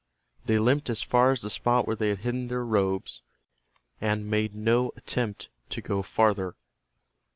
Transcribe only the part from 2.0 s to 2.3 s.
had